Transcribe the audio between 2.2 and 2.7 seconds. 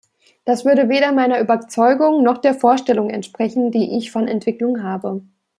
noch der